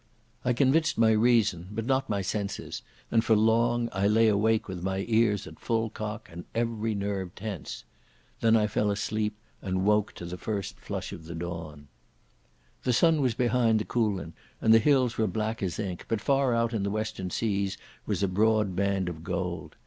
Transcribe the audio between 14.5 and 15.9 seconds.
and the hills were black as